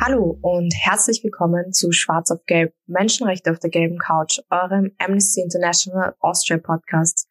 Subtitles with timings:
[0.00, 5.40] Hallo und herzlich willkommen zu Schwarz auf Gelb, Menschenrechte auf der gelben Couch, eurem Amnesty
[5.40, 7.28] International Austria Podcast.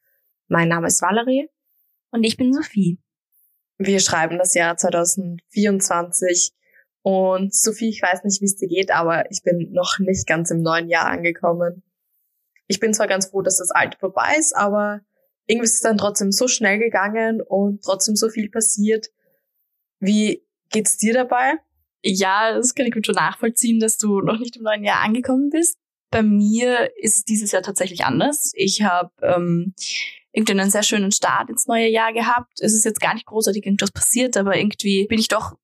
[0.50, 1.48] Mein Name ist Valerie.
[2.12, 3.00] Und ich bin Sophie.
[3.78, 6.57] Wir schreiben das Jahr 2024
[7.08, 10.52] und Sophie, ich weiß nicht, wie es dir geht, aber ich bin noch nicht ganz
[10.52, 11.82] im neuen Jahr angekommen.
[12.68, 15.00] Ich bin zwar ganz froh, dass das alte vorbei ist, aber
[15.46, 19.08] irgendwie ist es dann trotzdem so schnell gegangen und trotzdem so viel passiert.
[20.02, 21.54] Wie geht's dir dabei?
[22.04, 25.50] Ja, das kann ich gut schon nachvollziehen, dass du noch nicht im neuen Jahr angekommen
[25.50, 25.78] bist.
[26.12, 28.52] Bei mir ist es dieses Jahr tatsächlich anders.
[28.54, 29.74] Ich habe ähm,
[30.34, 32.60] irgendwie einen sehr schönen Start ins neue Jahr gehabt.
[32.60, 35.56] Es ist jetzt gar nicht großartig irgendwas passiert, aber irgendwie bin ich doch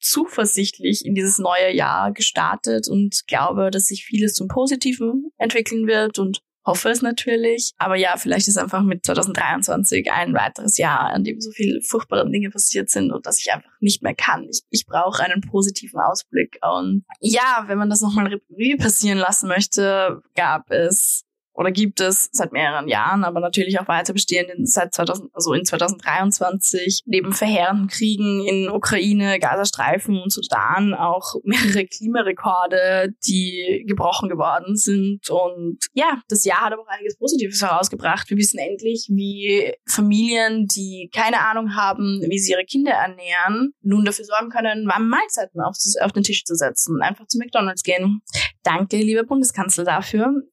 [0.00, 6.18] zuversichtlich in dieses neue Jahr gestartet und glaube, dass sich vieles zum Positiven entwickeln wird
[6.18, 7.72] und hoffe es natürlich.
[7.78, 12.30] Aber ja, vielleicht ist einfach mit 2023 ein weiteres Jahr, an dem so viele furchtbare
[12.30, 14.46] Dinge passiert sind und dass ich einfach nicht mehr kann.
[14.50, 16.58] Ich, ich brauche einen positiven Ausblick.
[16.62, 21.24] Und ja, wenn man das nochmal Revue passieren lassen möchte, gab es
[21.58, 25.52] oder gibt es seit mehreren Jahren, aber natürlich auch weiter bestehend in, seit 2000, also
[25.54, 34.28] in 2023 neben verheerenden Kriegen in Ukraine, Gazastreifen und Sudan auch mehrere Klimarekorde, die gebrochen
[34.28, 35.28] geworden sind.
[35.30, 38.30] Und ja, das Jahr hat aber auch einiges Positives herausgebracht.
[38.30, 44.04] Wir wissen endlich, wie Familien, die keine Ahnung haben, wie sie ihre Kinder ernähren, nun
[44.04, 48.22] dafür sorgen können, warme Mahlzeiten auf, auf den Tisch zu setzen, einfach zu McDonald's gehen.
[48.62, 50.44] Danke, lieber Bundeskanzler, dafür.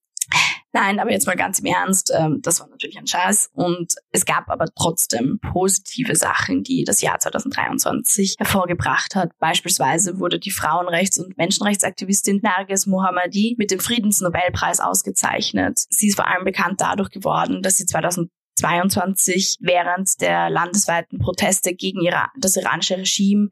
[0.75, 3.49] Nein, aber jetzt mal ganz im Ernst, ähm, das war natürlich ein Scheiß.
[3.53, 9.31] Und es gab aber trotzdem positive Sachen, die das Jahr 2023 hervorgebracht hat.
[9.39, 15.79] Beispielsweise wurde die Frauenrechts- und Menschenrechtsaktivistin Narges Mohammadi mit dem Friedensnobelpreis ausgezeichnet.
[15.89, 22.01] Sie ist vor allem bekannt dadurch geworden, dass sie 2022 während der landesweiten Proteste gegen
[22.37, 23.47] das iranische Regime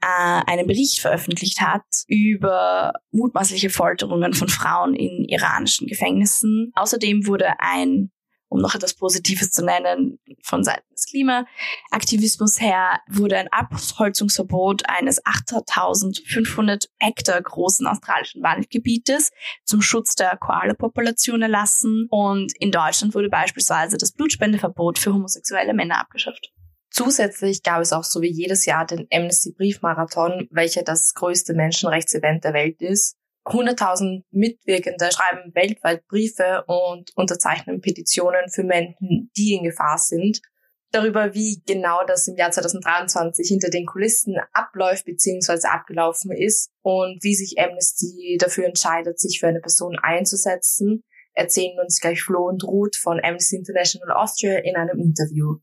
[0.00, 6.72] einen Bericht veröffentlicht hat über mutmaßliche Folterungen von Frauen in iranischen Gefängnissen.
[6.74, 8.10] Außerdem wurde ein
[8.48, 15.24] um noch etwas Positives zu nennen, von Seiten des Klimaaktivismus her, wurde ein Abholzungsverbot eines
[15.24, 19.30] 8500 Hektar großen australischen Waldgebietes
[19.64, 26.00] zum Schutz der Koala-Population erlassen und in Deutschland wurde beispielsweise das Blutspendeverbot für homosexuelle Männer
[26.00, 26.52] abgeschafft.
[26.96, 32.42] Zusätzlich gab es auch so wie jedes Jahr den Amnesty Briefmarathon, welcher das größte Menschenrechtsevent
[32.42, 33.16] der Welt ist.
[33.44, 40.40] 100.000 Mitwirkende schreiben weltweit Briefe und unterzeichnen Petitionen für Menschen, die in Gefahr sind.
[40.90, 45.68] Darüber, wie genau das im Jahr 2023 hinter den Kulissen abläuft bzw.
[45.68, 51.02] abgelaufen ist und wie sich Amnesty dafür entscheidet, sich für eine Person einzusetzen,
[51.34, 55.58] erzählen uns gleich Flo und Ruth von Amnesty International Austria in einem Interview.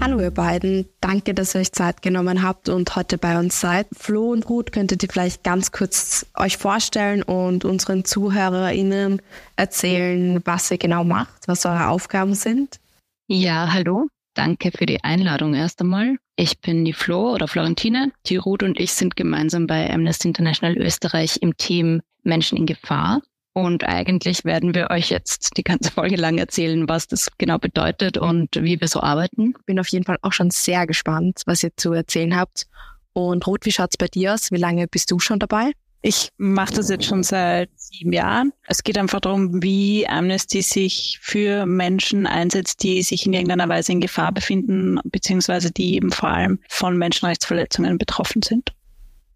[0.00, 3.88] Hallo ihr beiden, danke, dass ihr euch Zeit genommen habt und heute bei uns seid.
[3.92, 9.20] Flo und Ruth, könntet ihr vielleicht ganz kurz euch vorstellen und unseren ZuhörerInnen
[9.56, 12.78] erzählen, was ihr genau macht, was eure Aufgaben sind?
[13.26, 14.06] Ja, hallo.
[14.34, 16.16] Danke für die Einladung erst einmal.
[16.36, 18.12] Ich bin die Flo oder Florentine.
[18.26, 23.22] Die Ruth und ich sind gemeinsam bei Amnesty International Österreich im Team Menschen in Gefahr.
[23.52, 28.18] Und eigentlich werden wir euch jetzt die ganze Folge lang erzählen, was das genau bedeutet
[28.18, 29.54] und wie wir so arbeiten.
[29.66, 32.66] Bin auf jeden Fall auch schon sehr gespannt, was ihr zu erzählen habt.
[33.12, 34.50] Und Ruth, wie schaut's bei dir aus?
[34.50, 35.70] Wie lange bist du schon dabei?
[36.06, 38.52] Ich mache das jetzt schon seit sieben Jahren.
[38.66, 43.92] Es geht einfach darum, wie Amnesty sich für Menschen einsetzt, die sich in irgendeiner Weise
[43.92, 48.74] in Gefahr befinden, beziehungsweise die eben vor allem von Menschenrechtsverletzungen betroffen sind.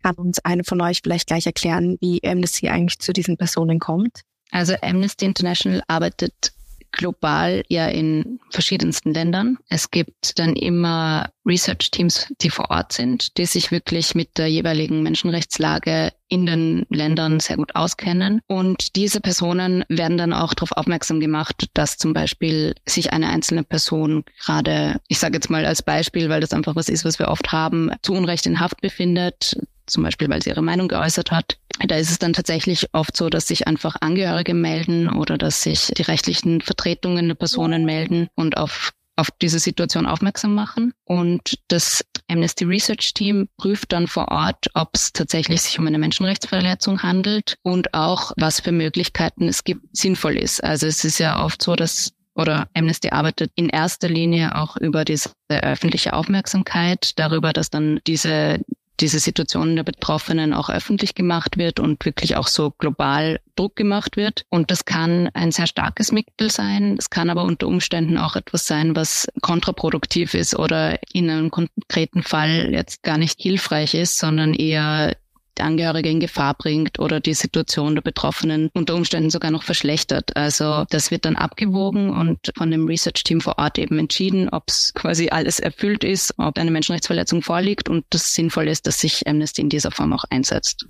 [0.03, 4.21] Kann uns eine von euch vielleicht gleich erklären, wie Amnesty eigentlich zu diesen Personen kommt?
[4.51, 6.53] Also Amnesty International arbeitet
[6.93, 9.59] global ja in verschiedensten Ländern.
[9.69, 15.03] Es gibt dann immer Research-Teams, die vor Ort sind, die sich wirklich mit der jeweiligen
[15.03, 18.41] Menschenrechtslage in den Ländern sehr gut auskennen.
[18.47, 23.65] Und diese Personen werden dann auch darauf aufmerksam gemacht, dass zum Beispiel sich eine einzelne
[23.65, 27.29] Person gerade, ich sage jetzt mal als Beispiel, weil das einfach was ist, was wir
[27.29, 29.57] oft haben, zu Unrecht in Haft befindet,
[29.87, 31.59] zum Beispiel weil sie ihre Meinung geäußert hat.
[31.87, 35.93] Da ist es dann tatsächlich oft so, dass sich einfach Angehörige melden oder dass sich
[35.97, 40.93] die rechtlichen Vertretungen der Personen melden und auf auf diese Situation aufmerksam machen.
[41.05, 45.99] Und das Amnesty Research Team prüft dann vor Ort, ob es tatsächlich sich um eine
[45.99, 50.63] Menschenrechtsverletzung handelt und auch, was für Möglichkeiten es gibt, sinnvoll ist.
[50.63, 55.05] Also es ist ja oft so, dass oder Amnesty arbeitet in erster Linie auch über
[55.05, 58.61] diese öffentliche Aufmerksamkeit, darüber, dass dann diese
[59.01, 64.17] diese Situation der Betroffenen auch öffentlich gemacht wird und wirklich auch so global Druck gemacht
[64.17, 64.45] wird.
[64.51, 66.97] Und das kann ein sehr starkes Mittel sein.
[66.99, 72.23] Es kann aber unter Umständen auch etwas sein, was kontraproduktiv ist oder in einem konkreten
[72.23, 75.17] Fall jetzt gar nicht hilfreich ist, sondern eher
[75.61, 80.37] Angehörige in Gefahr bringt oder die Situation der Betroffenen unter Umständen sogar noch verschlechtert.
[80.37, 84.93] Also das wird dann abgewogen und von dem Research-Team vor Ort eben entschieden, ob es
[84.95, 89.61] quasi alles erfüllt ist, ob eine Menschenrechtsverletzung vorliegt und das sinnvoll ist, dass sich Amnesty
[89.63, 90.87] in dieser Form auch einsetzt.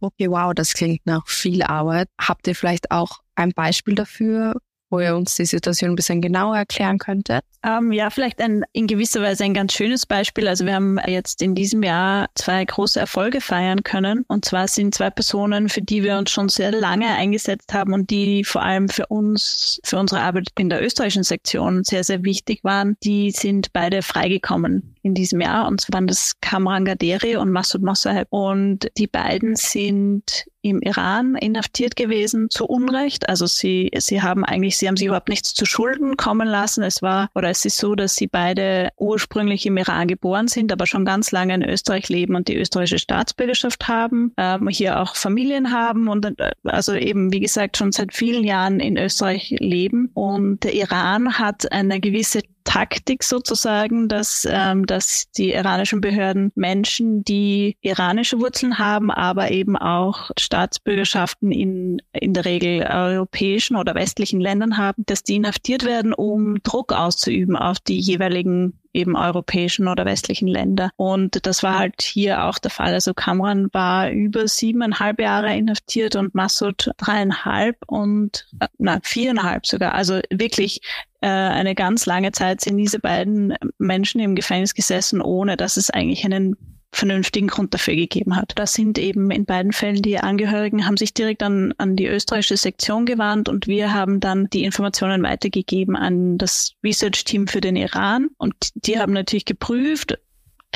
[0.00, 2.08] Okay, wow, das klingt nach viel Arbeit.
[2.18, 4.54] Habt ihr vielleicht auch ein Beispiel dafür,
[4.90, 7.44] wo ihr uns die Situation ein bisschen genauer erklären könntet?
[7.62, 10.48] Ähm, ja, vielleicht ein, in gewisser Weise ein ganz schönes Beispiel.
[10.48, 14.24] Also wir haben jetzt in diesem Jahr zwei große Erfolge feiern können.
[14.28, 18.10] Und zwar sind zwei Personen, für die wir uns schon sehr lange eingesetzt haben und
[18.10, 22.64] die vor allem für uns, für unsere Arbeit in der österreichischen Sektion sehr, sehr wichtig
[22.64, 22.96] waren.
[23.04, 25.68] Die sind beide freigekommen in diesem Jahr.
[25.68, 28.28] Und zwar waren das Kamran Gaderi und Massoud Mossaheb.
[28.30, 33.28] Und die beiden sind im Iran inhaftiert gewesen zu Unrecht.
[33.28, 36.82] Also sie, sie haben eigentlich, sie haben sich überhaupt nichts zu Schulden kommen lassen.
[36.82, 40.86] Es war, oder es ist so, dass sie beide ursprünglich im Iran geboren sind, aber
[40.86, 45.72] schon ganz lange in Österreich leben und die österreichische Staatsbürgerschaft haben, ähm, hier auch Familien
[45.72, 50.10] haben und äh, also eben, wie gesagt, schon seit vielen Jahren in Österreich leben.
[50.14, 57.24] Und der Iran hat eine gewisse Taktik sozusagen, dass, ähm, dass die iranischen Behörden Menschen,
[57.24, 64.40] die iranische Wurzeln haben, aber eben auch Staatsbürgerschaften in, in der Regel europäischen oder westlichen
[64.40, 70.04] Ländern haben, dass die inhaftiert werden, um Druck auszuüben auf die jeweiligen eben europäischen oder
[70.04, 70.90] westlichen Länder.
[70.96, 72.92] Und das war halt hier auch der Fall.
[72.92, 79.94] Also Kamran war über siebeneinhalb Jahre inhaftiert und Massoud dreieinhalb und äh, na, viereinhalb sogar.
[79.94, 80.80] Also wirklich
[81.20, 85.90] äh, eine ganz lange Zeit sind diese beiden Menschen im Gefängnis gesessen, ohne dass es
[85.90, 86.56] eigentlich einen
[86.92, 88.52] vernünftigen Grund dafür gegeben hat.
[88.56, 92.56] Das sind eben in beiden Fällen die Angehörigen, haben sich direkt an, an die österreichische
[92.56, 98.28] Sektion gewandt und wir haben dann die Informationen weitergegeben an das Research-Team für den Iran
[98.38, 100.18] und die haben natürlich geprüft,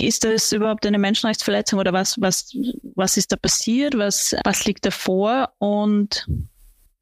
[0.00, 2.56] ist das überhaupt eine Menschenrechtsverletzung oder was, was,
[2.94, 3.96] was ist da passiert?
[3.96, 5.52] Was, was liegt da vor?
[5.58, 6.26] Und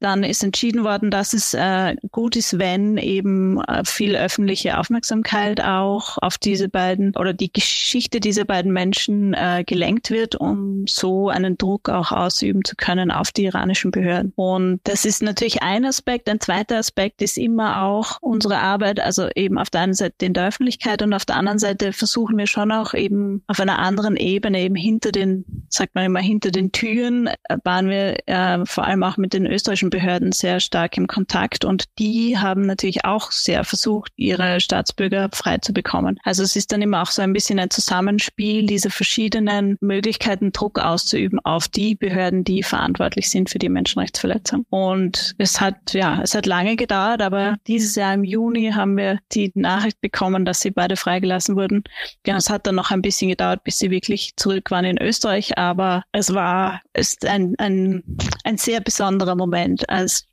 [0.03, 5.63] dann ist entschieden worden, dass es äh, gut ist, wenn eben äh, viel öffentliche Aufmerksamkeit
[5.63, 11.29] auch auf diese beiden oder die Geschichte dieser beiden Menschen äh, gelenkt wird, um so
[11.29, 14.33] einen Druck auch ausüben zu können auf die iranischen Behörden.
[14.35, 16.27] Und das ist natürlich ein Aspekt.
[16.27, 20.33] Ein zweiter Aspekt ist immer auch unsere Arbeit, also eben auf der einen Seite in
[20.33, 24.17] der Öffentlichkeit und auf der anderen Seite versuchen wir schon auch eben auf einer anderen
[24.17, 28.83] Ebene, eben hinter den, sagt man immer, hinter den Türen, äh, waren wir äh, vor
[28.85, 33.29] allem auch mit den österreichischen Behörden sehr stark im Kontakt und die haben natürlich auch
[33.29, 36.19] sehr versucht, ihre Staatsbürger frei zu bekommen.
[36.23, 40.79] Also es ist dann immer auch so ein bisschen ein Zusammenspiel dieser verschiedenen Möglichkeiten, Druck
[40.79, 44.65] auszuüben auf die Behörden, die verantwortlich sind für die Menschenrechtsverletzung.
[44.71, 49.19] Und es hat, ja, es hat lange gedauert, aber dieses Jahr im Juni haben wir
[49.31, 51.83] die Nachricht bekommen, dass sie beide freigelassen wurden.
[52.25, 55.59] Ja, es hat dann noch ein bisschen gedauert, bis sie wirklich zurück waren in Österreich,
[55.59, 58.03] aber es war, ist ein, ein,
[58.43, 60.27] ein sehr besonderer Moment, als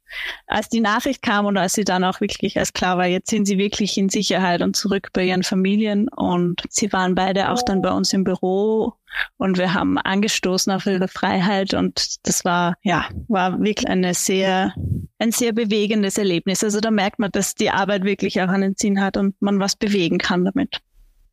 [0.46, 3.46] als die Nachricht kam und als sie dann auch wirklich als klar war, jetzt sind
[3.46, 7.82] sie wirklich in Sicherheit und zurück bei ihren Familien und sie waren beide auch dann
[7.82, 8.94] bei uns im Büro
[9.36, 14.74] und wir haben angestoßen auf ihre Freiheit und das war, ja, war wirklich eine sehr,
[15.18, 16.64] ein sehr bewegendes Erlebnis.
[16.64, 19.76] Also da merkt man, dass die Arbeit wirklich auch einen Sinn hat und man was
[19.76, 20.80] bewegen kann damit.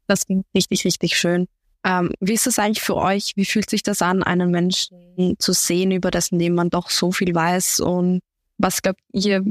[0.07, 1.47] Das klingt richtig, richtig schön.
[1.87, 3.31] Ähm, wie ist es eigentlich für euch?
[3.37, 7.13] Wie fühlt sich das an, einen Menschen zu sehen, über dessen Leben man doch so
[7.13, 8.19] viel weiß und
[8.57, 9.45] was glaubt ihr,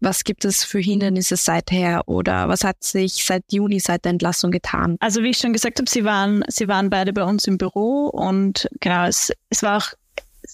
[0.00, 4.52] was gibt es für Hindernisse seither oder was hat sich seit Juni, seit der Entlassung
[4.52, 4.96] getan?
[5.00, 8.06] Also wie ich schon gesagt habe, sie waren, sie waren beide bei uns im Büro
[8.06, 9.88] und genau, es, es war auch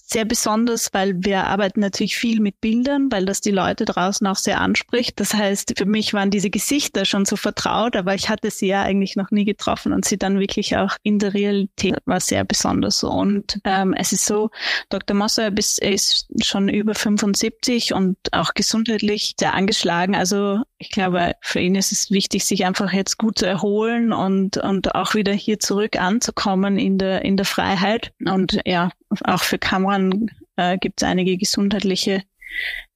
[0.07, 4.35] sehr besonders, weil wir arbeiten natürlich viel mit Bildern, weil das die Leute draußen auch
[4.35, 5.19] sehr anspricht.
[5.19, 8.81] Das heißt, für mich waren diese Gesichter schon so vertraut, aber ich hatte sie ja
[8.81, 13.03] eigentlich noch nie getroffen und sie dann wirklich auch in der Realität war sehr besonders.
[13.03, 14.49] Und ähm, es ist so,
[14.89, 15.15] Dr.
[15.15, 20.15] Mosser ist, ist schon über 75 und auch gesundheitlich sehr angeschlagen.
[20.15, 24.57] Also ich glaube, für ihn ist es wichtig, sich einfach jetzt gut zu erholen und,
[24.57, 28.11] und auch wieder hier zurück anzukommen in der, in der Freiheit.
[28.25, 28.89] Und ja,
[29.23, 32.23] auch für Kameran äh, gibt es einige gesundheitliche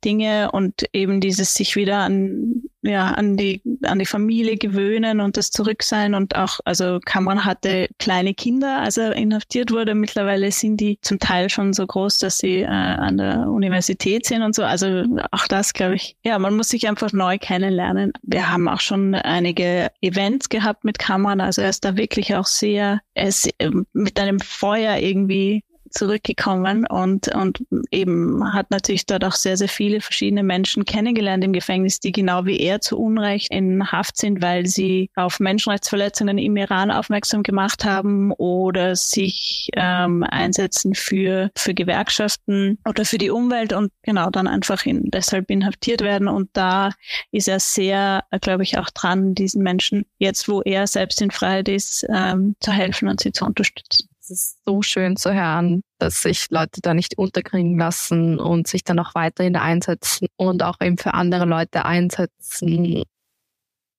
[0.05, 5.35] Dinge und eben dieses sich wieder an ja, an die, an die Familie gewöhnen und
[5.35, 9.95] das Zurücksein und auch, also Cameron hatte kleine Kinder, als er inhaftiert wurde.
[9.95, 14.43] Mittlerweile sind die zum Teil schon so groß, dass sie äh, an der Universität sind
[14.43, 14.63] und so.
[14.63, 18.13] Also auch das, glaube ich, ja, man muss sich einfach neu kennenlernen.
[18.21, 22.45] Wir haben auch schon einige Events gehabt mit Cameron, also er ist da wirklich auch
[22.45, 29.23] sehr, er ist äh, mit einem Feuer irgendwie zurückgekommen und, und eben hat natürlich dort
[29.23, 33.51] auch sehr, sehr viele verschiedene Menschen kennengelernt im Gefängnis, die genau wie er zu Unrecht
[33.51, 40.23] in Haft sind, weil sie auf Menschenrechtsverletzungen im Iran aufmerksam gemacht haben oder sich ähm,
[40.23, 46.01] einsetzen für, für Gewerkschaften oder für die Umwelt und genau dann einfach in, deshalb inhaftiert
[46.01, 46.27] werden.
[46.27, 46.91] Und da
[47.31, 51.69] ist er sehr, glaube ich, auch dran, diesen Menschen jetzt, wo er selbst in Freiheit
[51.69, 56.21] ist, ähm, zu helfen und sie zu unterstützen es ist so schön zu hören, dass
[56.21, 60.97] sich Leute da nicht unterkriegen lassen und sich dann auch weiterhin einsetzen und auch eben
[60.97, 63.03] für andere Leute einsetzen.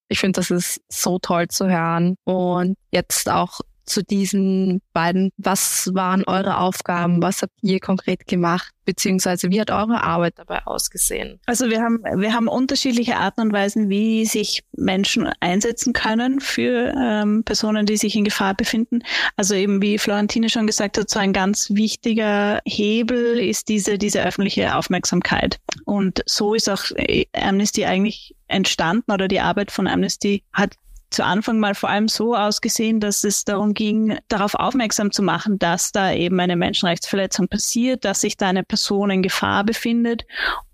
[0.09, 5.31] Ich finde, das ist so toll zu hören und jetzt auch zu diesen beiden.
[5.37, 7.23] Was waren eure Aufgaben?
[7.23, 8.71] Was habt ihr konkret gemacht?
[8.85, 11.39] Beziehungsweise wie hat eure Arbeit dabei ausgesehen?
[11.47, 16.93] Also wir haben, wir haben unterschiedliche Arten und Weisen, wie sich Menschen einsetzen können für
[16.97, 19.01] ähm, Personen, die sich in Gefahr befinden.
[19.37, 24.25] Also eben wie Florentine schon gesagt hat, so ein ganz wichtiger Hebel ist diese, diese
[24.25, 25.59] öffentliche Aufmerksamkeit.
[25.85, 30.75] Und so ist auch äh, Amnesty eigentlich entstanden oder die Arbeit von Amnesty hat
[31.11, 35.59] zu Anfang mal vor allem so ausgesehen, dass es darum ging, darauf aufmerksam zu machen,
[35.59, 40.25] dass da eben eine Menschenrechtsverletzung passiert, dass sich da eine Person in Gefahr befindet.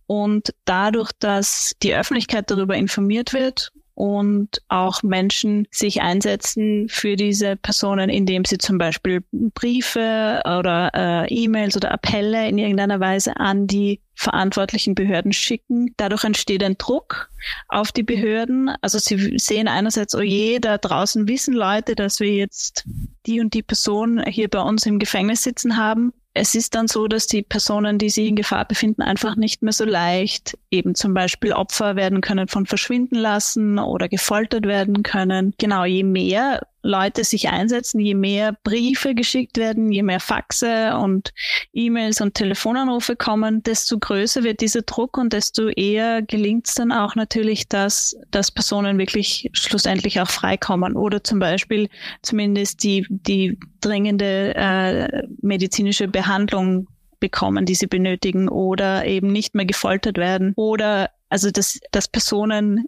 [0.06, 7.56] Und dadurch, dass die Öffentlichkeit darüber informiert wird und auch Menschen sich einsetzen für diese
[7.56, 13.66] Personen, indem sie zum Beispiel Briefe oder äh, E-Mails oder Appelle in irgendeiner Weise an
[13.66, 15.94] die verantwortlichen Behörden schicken.
[15.96, 17.30] Dadurch entsteht ein Druck
[17.68, 18.70] auf die Behörden.
[18.82, 22.84] Also sie sehen einerseits, oh je, da draußen wissen Leute, dass wir jetzt
[23.24, 27.08] die und die Person hier bei uns im Gefängnis sitzen haben es ist dann so,
[27.08, 31.14] dass die Personen, die sich in Gefahr befinden, einfach nicht mehr so leicht eben zum
[31.14, 35.54] Beispiel Opfer werden können von verschwinden lassen oder gefoltert werden können.
[35.58, 41.32] Genau, je mehr Leute sich einsetzen, je mehr Briefe geschickt werden, je mehr Faxe und
[41.72, 46.92] E-Mails und Telefonanrufe kommen, desto größer wird dieser Druck und desto eher gelingt es dann
[46.92, 51.88] auch natürlich, dass, dass Personen wirklich schlussendlich auch freikommen oder zum Beispiel
[52.22, 56.88] zumindest die, die dringende äh, medizinische Behandlung
[57.18, 62.86] bekommen, die sie benötigen oder eben nicht mehr gefoltert werden oder also dass, dass Personen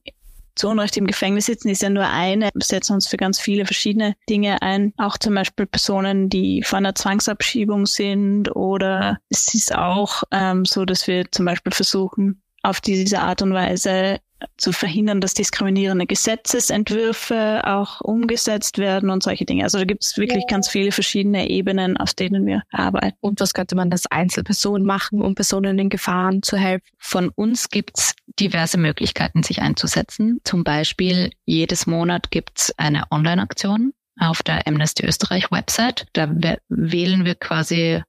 [0.58, 2.50] zu Unrecht im Gefängnis sitzen, ist ja nur eine.
[2.54, 4.92] Wir setzen uns für ganz viele verschiedene Dinge ein.
[4.98, 10.84] Auch zum Beispiel Personen, die vor einer Zwangsabschiebung sind oder es ist auch ähm, so,
[10.84, 14.18] dass wir zum Beispiel versuchen, auf diese Art und Weise
[14.56, 19.64] zu verhindern, dass diskriminierende Gesetzesentwürfe auch umgesetzt werden und solche Dinge.
[19.64, 20.56] Also da gibt es wirklich ja.
[20.56, 23.16] ganz viele verschiedene Ebenen, auf denen wir arbeiten.
[23.20, 26.84] Und was könnte man als Einzelperson machen, um Personen in Gefahren zu helfen?
[26.98, 30.40] Von uns gibt es diverse Möglichkeiten, sich einzusetzen.
[30.44, 36.06] Zum Beispiel jedes Monat gibt es eine Online-Aktion auf der Amnesty Österreich Website.
[36.12, 36.28] Da
[36.68, 38.02] wählen wir quasi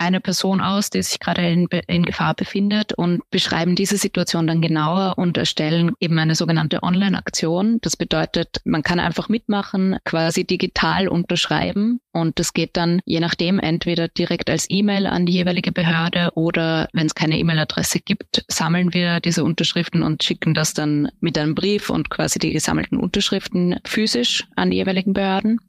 [0.00, 4.62] eine Person aus, die sich gerade in, in, Gefahr befindet und beschreiben diese Situation dann
[4.62, 7.78] genauer und erstellen eben eine sogenannte Online-Aktion.
[7.82, 13.58] Das bedeutet, man kann einfach mitmachen, quasi digital unterschreiben und das geht dann je nachdem
[13.58, 18.94] entweder direkt als E-Mail an die jeweilige Behörde oder wenn es keine E-Mail-Adresse gibt, sammeln
[18.94, 23.78] wir diese Unterschriften und schicken das dann mit einem Brief und quasi die gesammelten Unterschriften
[23.84, 25.60] physisch an die jeweiligen Behörden.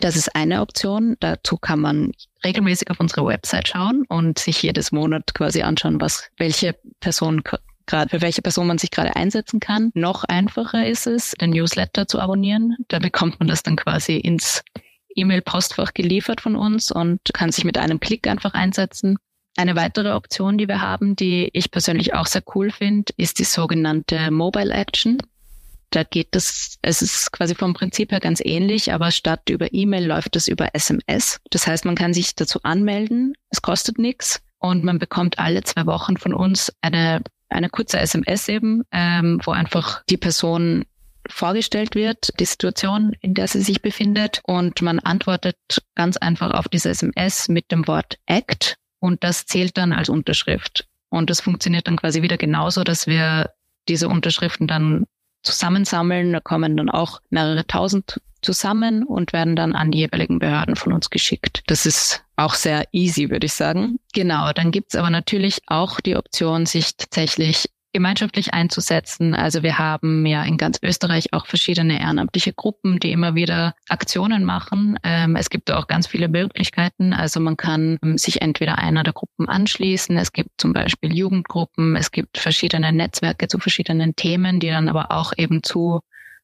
[0.00, 1.16] Das ist eine Option.
[1.20, 2.12] Dazu kann man
[2.44, 7.42] regelmäßig auf unsere Website schauen und sich jedes Monat quasi anschauen, was welche Person
[7.86, 9.90] gerade für welche Person man sich gerade einsetzen kann.
[9.94, 12.76] Noch einfacher ist es, den Newsletter zu abonnieren.
[12.88, 14.62] Da bekommt man das dann quasi ins
[15.14, 19.18] E-Mail-Postfach geliefert von uns und kann sich mit einem Klick einfach einsetzen.
[19.56, 23.44] Eine weitere Option, die wir haben, die ich persönlich auch sehr cool finde, ist die
[23.44, 25.18] sogenannte Mobile Action.
[25.92, 30.06] Da geht das, es ist quasi vom Prinzip her ganz ähnlich, aber statt über E-Mail
[30.06, 31.40] läuft es über SMS.
[31.50, 35.84] Das heißt, man kann sich dazu anmelden, es kostet nichts und man bekommt alle zwei
[35.86, 40.86] Wochen von uns eine, eine kurze SMS eben, ähm, wo einfach die Person
[41.28, 45.56] vorgestellt wird, die Situation, in der sie sich befindet und man antwortet
[45.94, 50.86] ganz einfach auf diese SMS mit dem Wort Act und das zählt dann als Unterschrift.
[51.10, 53.50] Und das funktioniert dann quasi wieder genauso, dass wir
[53.88, 55.04] diese Unterschriften dann
[55.42, 56.32] zusammensammeln.
[56.32, 60.92] Da kommen dann auch mehrere tausend zusammen und werden dann an die jeweiligen Behörden von
[60.92, 61.62] uns geschickt.
[61.68, 64.00] Das ist auch sehr easy, würde ich sagen.
[64.12, 69.34] Genau, dann gibt's aber natürlich auch die Option, sich tatsächlich gemeinschaftlich einzusetzen.
[69.34, 74.44] Also wir haben ja in ganz Österreich auch verschiedene ehrenamtliche Gruppen, die immer wieder Aktionen
[74.44, 74.98] machen.
[75.02, 77.12] Ähm, es gibt auch ganz viele Möglichkeiten.
[77.12, 80.16] Also man kann ähm, sich entweder einer der Gruppen anschließen.
[80.16, 81.96] Es gibt zum Beispiel Jugendgruppen.
[81.96, 86.00] Es gibt verschiedene Netzwerke zu verschiedenen Themen, die dann aber auch eben zu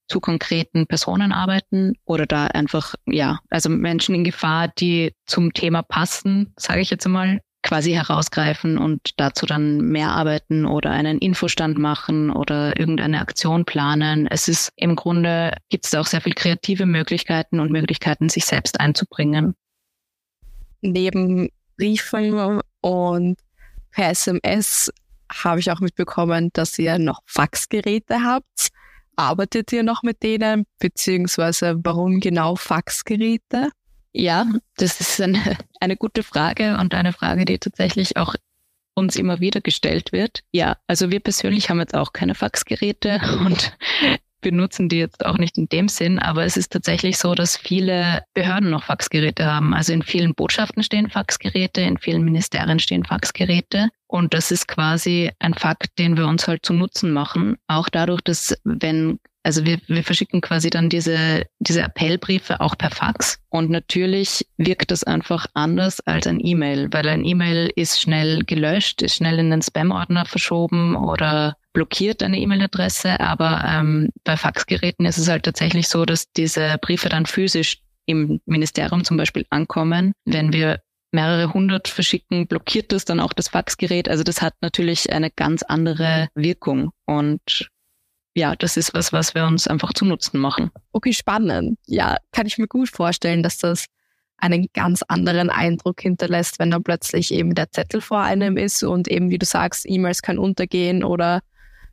[0.09, 5.83] zu konkreten Personen arbeiten oder da einfach, ja, also Menschen in Gefahr, die zum Thema
[5.83, 11.77] passen, sage ich jetzt einmal, quasi herausgreifen und dazu dann mehr arbeiten oder einen Infostand
[11.77, 14.27] machen oder irgendeine Aktion planen.
[14.27, 18.81] Es ist im Grunde, gibt es auch sehr viel kreative Möglichkeiten und Möglichkeiten, sich selbst
[18.81, 19.55] einzubringen.
[20.81, 23.39] Neben Briefen und
[23.91, 24.91] per SMS
[25.31, 28.69] habe ich auch mitbekommen, dass ihr noch Faxgeräte habt.
[29.15, 33.71] Arbeitet ihr noch mit denen, beziehungsweise warum genau Faxgeräte?
[34.13, 34.47] Ja,
[34.77, 35.41] das ist eine,
[35.81, 38.35] eine gute Frage und eine Frage, die tatsächlich auch
[38.95, 40.43] uns immer wieder gestellt wird.
[40.53, 43.73] Ja, also wir persönlich haben jetzt auch keine Faxgeräte und
[44.41, 48.23] benutzen die jetzt auch nicht in dem Sinn, aber es ist tatsächlich so, dass viele
[48.35, 49.75] Behörden noch Faxgeräte haben.
[49.75, 53.89] Also in vielen Botschaften stehen Faxgeräte, in vielen Ministerien stehen Faxgeräte.
[54.07, 57.57] Und das ist quasi ein Fakt, den wir uns halt zu Nutzen machen.
[57.67, 62.91] Auch dadurch, dass wenn also wir, wir verschicken quasi dann diese, diese Appellbriefe auch per
[62.91, 63.39] Fax.
[63.49, 69.01] Und natürlich wirkt das einfach anders als ein E-Mail, weil ein E-Mail ist schnell gelöscht,
[69.01, 73.21] ist schnell in den Spam-Ordner verschoben oder blockiert eine E-Mail-Adresse.
[73.21, 78.43] Aber ähm, bei Faxgeräten ist es halt tatsächlich so, dass diese Briefe dann physisch im
[78.45, 80.13] Ministerium zum Beispiel ankommen.
[80.27, 84.11] Wenn wir mehrere hundert verschicken, blockiert das dann auch das Faxgerät.
[84.11, 86.91] Also das hat natürlich eine ganz andere Wirkung.
[87.07, 87.71] Und
[88.39, 90.71] ja, das ist was, was wir uns einfach zu Nutzen machen.
[90.93, 91.77] Okay, spannend.
[91.87, 93.87] Ja, kann ich mir gut vorstellen, dass das
[94.37, 99.09] einen ganz anderen Eindruck hinterlässt, wenn dann plötzlich eben der Zettel vor einem ist und
[99.09, 101.41] eben, wie du sagst, E-Mails können untergehen oder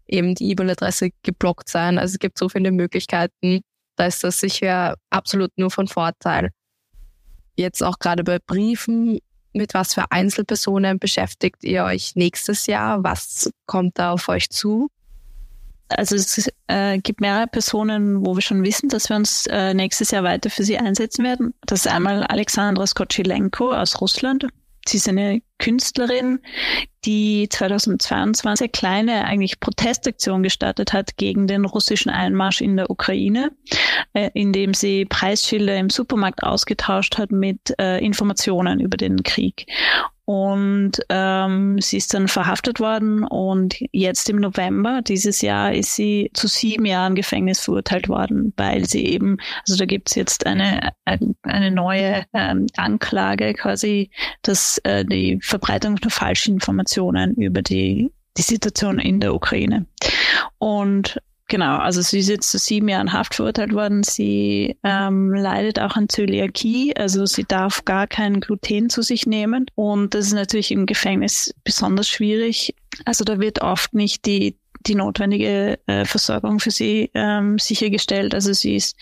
[0.06, 1.98] eben die E-Mail-Adresse geblockt sein.
[1.98, 3.62] Also es gibt so viele Möglichkeiten.
[3.96, 6.52] Da ist das sicher absolut nur von Vorteil.
[7.56, 9.18] Jetzt auch gerade bei Briefen,
[9.54, 13.04] mit was für Einzelpersonen beschäftigt ihr euch nächstes Jahr?
[13.04, 14.90] Was kommt da auf euch zu?
[15.90, 20.12] Also es äh, gibt mehrere Personen, wo wir schon wissen, dass wir uns äh, nächstes
[20.12, 21.54] Jahr weiter für sie einsetzen werden.
[21.66, 24.48] Das ist einmal Alexandra Skocilenko aus Russland.
[24.88, 26.40] Sie ist eine Künstlerin,
[27.06, 33.52] die 2022 eine kleine eigentlich Protestaktion gestartet hat gegen den russischen Einmarsch in der Ukraine,
[34.14, 39.68] äh, indem sie Preisschilder im Supermarkt ausgetauscht hat mit äh, Informationen über den Krieg.
[40.26, 46.32] Und ähm, sie ist dann verhaftet worden und jetzt im November dieses Jahr ist sie
[46.34, 49.38] zu sieben Jahren Gefängnis verurteilt worden, weil sie eben,
[49.68, 50.94] also da gibt's jetzt eine,
[51.44, 54.10] eine neue ähm, Anklage quasi,
[54.42, 59.86] dass äh, die Verbreitung von Falschinformationen über die, die Situation in der Ukraine.
[60.58, 64.02] Und Genau, also sie ist jetzt zu sieben Jahren Haft verurteilt worden.
[64.02, 69.68] Sie ähm, leidet auch an Zöliakie, also sie darf gar kein Gluten zu sich nehmen.
[69.76, 72.74] Und das ist natürlich im Gefängnis besonders schwierig.
[73.06, 78.34] Also da wird oft nicht die die notwendige äh, Versorgung für sie ähm, sichergestellt.
[78.34, 78.96] Also sie ist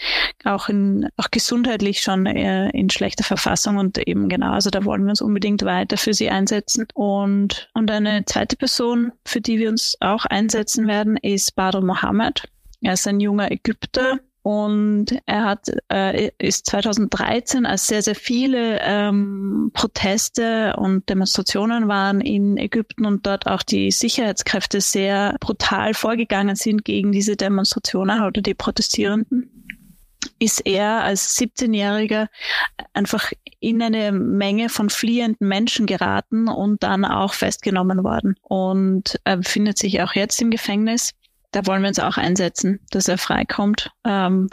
[0.43, 5.03] auch in auch gesundheitlich schon äh, in schlechter Verfassung und eben genau, also da wollen
[5.03, 6.87] wir uns unbedingt weiter für sie einsetzen.
[6.93, 12.43] Und und eine zweite Person, für die wir uns auch einsetzen werden, ist Badr Mohammed.
[12.81, 18.79] Er ist ein junger Ägypter, und er hat, äh, ist 2013, als sehr, sehr viele
[18.81, 26.57] ähm, Proteste und Demonstrationen waren in Ägypten und dort auch die Sicherheitskräfte sehr brutal vorgegangen
[26.57, 29.49] sind gegen diese Demonstrationen oder die Protestierenden
[30.39, 32.27] ist er als 17-Jähriger
[32.93, 38.35] einfach in eine Menge von fliehenden Menschen geraten und dann auch festgenommen worden.
[38.41, 41.13] Und er befindet sich auch jetzt im Gefängnis
[41.53, 43.91] da wollen wir uns auch einsetzen, dass er freikommt.
[44.05, 44.49] Ähm,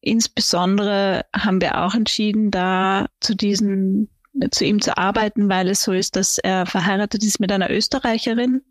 [0.00, 4.10] insbesondere haben wir auch entschieden, da zu diesen
[4.52, 8.62] zu ihm zu arbeiten, weil es so ist, dass er verheiratet ist mit einer Österreicherin.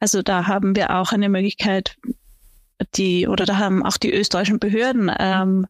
[0.00, 1.96] Also da haben wir auch eine Möglichkeit,
[2.94, 5.66] die oder da haben auch die österreichischen Behörden ähm,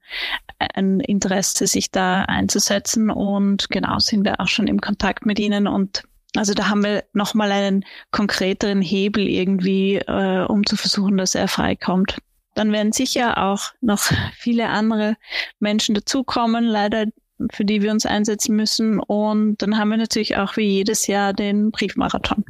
[0.58, 5.66] ein Interesse, sich da einzusetzen und genau sind wir auch schon im Kontakt mit ihnen
[5.66, 6.02] und
[6.36, 11.48] also da haben wir nochmal einen konkreteren Hebel irgendwie, äh, um zu versuchen, dass er
[11.48, 12.18] freikommt.
[12.54, 14.00] Dann werden sicher auch noch
[14.36, 15.16] viele andere
[15.58, 17.06] Menschen dazukommen, leider
[17.52, 19.00] für die wir uns einsetzen müssen.
[19.00, 22.44] Und dann haben wir natürlich auch wie jedes Jahr den Briefmarathon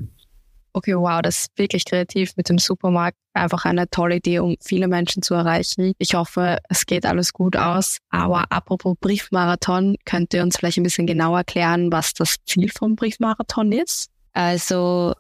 [0.79, 3.17] okay, wow, das ist wirklich kreativ mit dem Supermarkt.
[3.35, 5.93] Einfach eine tolle Idee, um viele Menschen zu erreichen.
[5.99, 7.99] Ich hoffe, es geht alles gut aus.
[8.11, 12.97] Aber apropos Briefmarathon, könnt ihr uns vielleicht ein bisschen genauer erklären, was das Ziel vom
[12.97, 14.09] Briefmarathon ist?
[14.33, 15.15] Also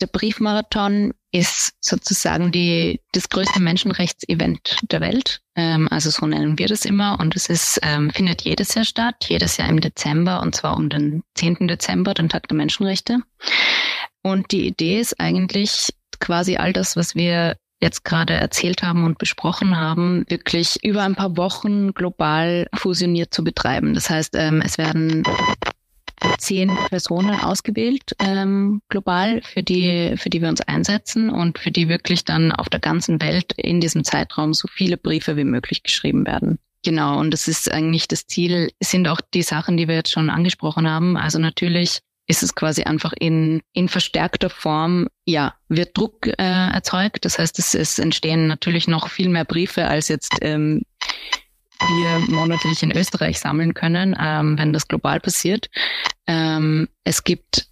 [0.00, 5.40] der Briefmarathon ist sozusagen die, das größte Menschenrechtsevent der Welt.
[5.56, 7.18] Ähm, also so nennen wir das immer.
[7.18, 10.88] Und es ist, ähm, findet jedes Jahr statt, jedes Jahr im Dezember, und zwar um
[10.88, 11.66] den 10.
[11.68, 13.18] Dezember, den Tag der Menschenrechte.
[14.24, 19.18] Und die Idee ist eigentlich quasi all das, was wir jetzt gerade erzählt haben und
[19.18, 23.92] besprochen haben, wirklich über ein paar Wochen global fusioniert zu betreiben.
[23.92, 25.24] Das heißt, ähm, es werden
[26.38, 31.90] zehn Personen ausgewählt ähm, global, für die, für die wir uns einsetzen und für die
[31.90, 36.26] wirklich dann auf der ganzen Welt in diesem Zeitraum so viele Briefe wie möglich geschrieben
[36.26, 36.58] werden.
[36.82, 40.30] Genau, und das ist eigentlich das Ziel, sind auch die Sachen, die wir jetzt schon
[40.30, 41.18] angesprochen haben.
[41.18, 47.24] Also natürlich ist es quasi einfach in, in verstärkter Form, ja, wird Druck äh, erzeugt.
[47.24, 50.82] Das heißt, es, es entstehen natürlich noch viel mehr Briefe, als jetzt ähm,
[51.80, 55.68] wir monatlich in Österreich sammeln können, ähm, wenn das global passiert.
[56.26, 57.66] Ähm, es gibt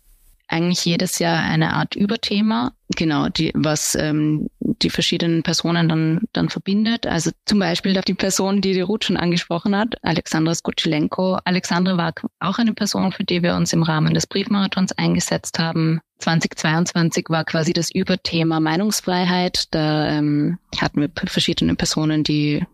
[0.53, 6.49] eigentlich jedes Jahr eine Art Überthema, genau, die, was ähm, die verschiedenen Personen dann, dann
[6.49, 7.07] verbindet.
[7.07, 11.39] Also zum Beispiel die Person, die die Ruth schon angesprochen hat, Alexandra Skutschelenko.
[11.45, 16.01] Alexandra war auch eine Person, für die wir uns im Rahmen des Briefmarathons eingesetzt haben.
[16.19, 19.67] 2022 war quasi das Überthema Meinungsfreiheit.
[19.73, 22.65] Da ähm, hatten wir verschiedene Personen, die,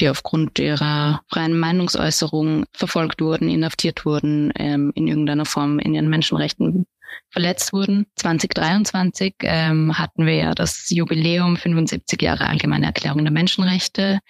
[0.00, 6.08] die aufgrund ihrer freien Meinungsäußerung verfolgt wurden, inhaftiert wurden, ähm, in irgendeiner Form in ihren
[6.08, 6.86] Menschenrechten
[7.30, 8.06] verletzt wurden.
[8.16, 14.20] 2023 ähm, hatten wir ja das Jubiläum 75 Jahre Allgemeine Erklärung der Menschenrechte.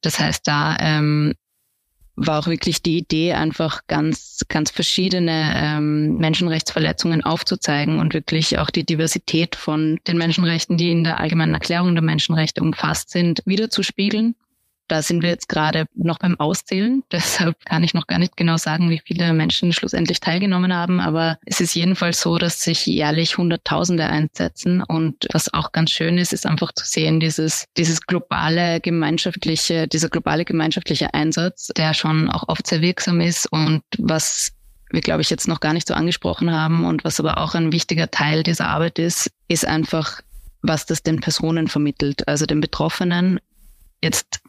[0.00, 1.34] Das heißt, da ähm,
[2.16, 8.70] war auch wirklich die Idee, einfach ganz, ganz verschiedene ähm, Menschenrechtsverletzungen aufzuzeigen und wirklich auch
[8.70, 14.34] die Diversität von den Menschenrechten, die in der Allgemeinen Erklärung der Menschenrechte umfasst sind, wiederzuspiegeln.
[14.90, 17.04] Da sind wir jetzt gerade noch beim Auszählen.
[17.12, 20.98] Deshalb kann ich noch gar nicht genau sagen, wie viele Menschen schlussendlich teilgenommen haben.
[20.98, 24.82] Aber es ist jedenfalls so, dass sich jährlich Hunderttausende einsetzen.
[24.82, 30.08] Und was auch ganz schön ist, ist einfach zu sehen, dieses, dieses globale gemeinschaftliche, dieser
[30.08, 34.52] globale gemeinschaftliche Einsatz, der schon auch oft sehr wirksam ist und was
[34.90, 37.70] wir, glaube ich, jetzt noch gar nicht so angesprochen haben und was aber auch ein
[37.70, 40.20] wichtiger Teil dieser Arbeit ist, ist einfach,
[40.62, 43.38] was das den Personen vermittelt, also den Betroffenen.
[44.02, 44.40] Jetzt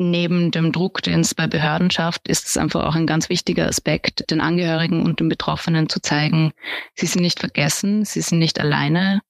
[0.00, 3.66] neben dem Druck, den es bei Behörden schafft, ist es einfach auch ein ganz wichtiger
[3.66, 6.52] Aspekt, den Angehörigen und den Betroffenen zu zeigen,
[6.94, 9.20] sie sind nicht vergessen, sie sind nicht alleine,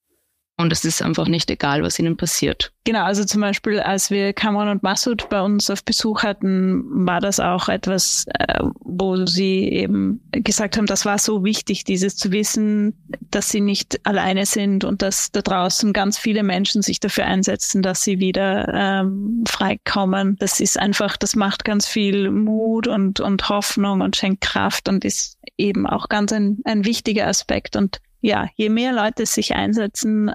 [0.61, 2.73] und es ist einfach nicht egal, was ihnen passiert.
[2.85, 7.21] Genau, also zum Beispiel, als wir Cameron und Massoud bei uns auf Besuch hatten, war
[7.21, 12.33] das auch etwas, äh, wo sie eben gesagt haben, das war so wichtig, dieses zu
[12.33, 12.95] wissen,
[13.31, 17.83] dass sie nicht alleine sind und dass da draußen ganz viele Menschen sich dafür einsetzen,
[17.83, 20.37] dass sie wieder ähm, freikommen.
[20.39, 25.05] Das ist einfach, das macht ganz viel Mut und, und Hoffnung und schenkt Kraft und
[25.05, 27.77] ist eben auch ganz ein, ein wichtiger Aspekt.
[27.77, 30.33] Und ja, je mehr Leute sich einsetzen,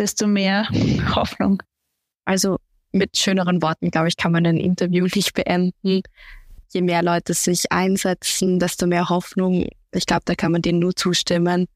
[0.00, 0.66] desto mehr
[1.14, 1.62] Hoffnung.
[2.24, 2.56] Also
[2.92, 6.02] mit schöneren Worten, glaube ich, kann man ein Interview nicht beenden.
[6.72, 9.68] Je mehr Leute sich einsetzen, desto mehr Hoffnung.
[9.92, 11.66] Ich glaube, da kann man denen nur zustimmen.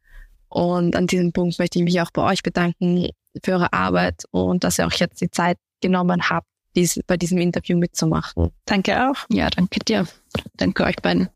[0.49, 3.09] Und an diesem Punkt möchte ich mich auch bei euch bedanken
[3.43, 7.39] für eure Arbeit und dass ihr auch jetzt die Zeit genommen habt, dies, bei diesem
[7.39, 8.51] Interview mitzumachen.
[8.65, 9.27] Danke auch.
[9.31, 10.07] Ja, danke dir.
[10.57, 11.29] Danke euch beiden.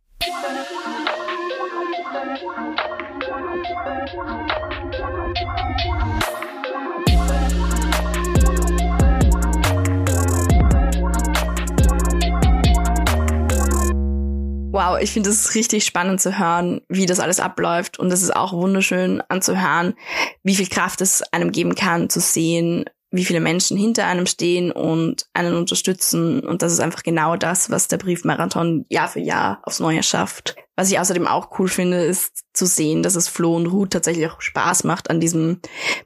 [14.71, 17.99] Wow, ich finde es richtig spannend zu hören, wie das alles abläuft.
[17.99, 19.95] Und es ist auch wunderschön anzuhören,
[20.43, 24.71] wie viel Kraft es einem geben kann, zu sehen, wie viele Menschen hinter einem stehen
[24.71, 26.41] und einen unterstützen.
[26.41, 30.55] Und das ist einfach genau das, was der Briefmarathon Jahr für Jahr aufs Neue schafft.
[30.79, 34.31] Was ich außerdem auch cool finde, ist zu sehen, dass es Flo und Ruth tatsächlich
[34.31, 35.59] auch Spaß macht, an diesem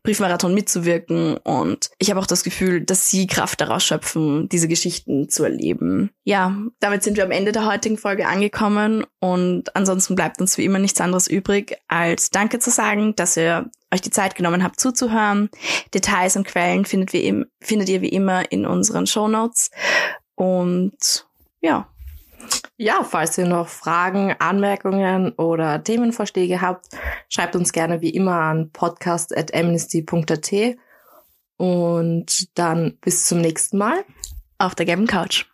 [0.02, 1.36] Briefmarathon mitzuwirken.
[1.36, 6.08] Und ich habe auch das Gefühl, dass sie Kraft daraus schöpfen, diese Geschichten zu erleben.
[6.24, 9.04] Ja, damit sind wir am Ende der heutigen Folge angekommen.
[9.20, 13.70] Und ansonsten bleibt uns wie immer nichts anderes übrig, als Danke zu sagen, dass ihr
[13.92, 15.50] euch die Zeit genommen habt zuzuhören.
[15.92, 19.70] Details und Quellen findet, wir findet ihr wie immer in unseren Show Notes.
[20.34, 21.26] Und
[21.60, 21.91] ja,
[22.76, 26.86] ja, falls ihr noch Fragen, Anmerkungen oder Themenvorschläge habt,
[27.28, 30.76] schreibt uns gerne wie immer an podcast.amnesty.at
[31.56, 34.04] und dann bis zum nächsten Mal
[34.58, 35.51] auf der gelben Couch.